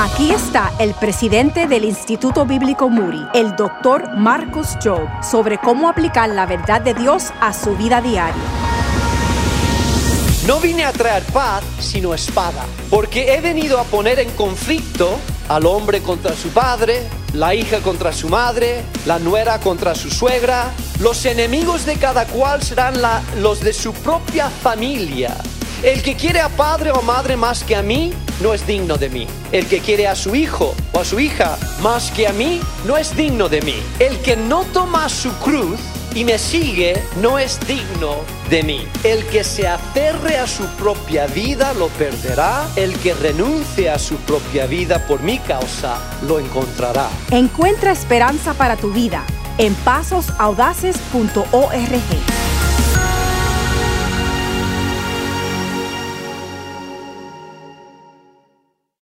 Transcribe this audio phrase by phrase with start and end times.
[0.00, 6.28] Aquí está el presidente del Instituto Bíblico Muri, el doctor Marcos Job, sobre cómo aplicar
[6.28, 8.40] la verdad de Dios a su vida diaria.
[10.46, 15.66] No vine a traer paz, sino espada, porque he venido a poner en conflicto al
[15.66, 17.02] hombre contra su padre,
[17.34, 20.70] la hija contra su madre, la nuera contra su suegra.
[21.00, 22.94] Los enemigos de cada cual serán
[23.38, 25.36] los de su propia familia.
[25.82, 29.08] El que quiere a padre o madre más que a mí, no es digno de
[29.08, 29.26] mí.
[29.52, 32.96] El que quiere a su hijo o a su hija más que a mí, no
[32.96, 33.76] es digno de mí.
[33.98, 35.78] El que no toma su cruz
[36.14, 38.16] y me sigue, no es digno
[38.50, 38.86] de mí.
[39.04, 42.66] El que se aferre a su propia vida lo perderá.
[42.76, 47.08] El que renuncie a su propia vida por mi causa lo encontrará.
[47.30, 49.24] Encuentra esperanza para tu vida
[49.58, 52.47] en pasosaudaces.org.